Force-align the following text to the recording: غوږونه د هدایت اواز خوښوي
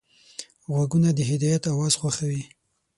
غوږونه 0.73 1.09
د 1.17 1.19
هدایت 1.31 1.63
اواز 1.73 1.93
خوښوي 1.99 2.43